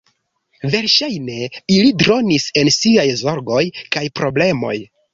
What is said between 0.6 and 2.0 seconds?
Verŝajne ili